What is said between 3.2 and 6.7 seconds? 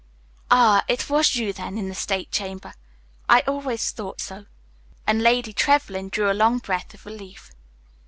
I always thought so," and Lady Trevlyn drew a long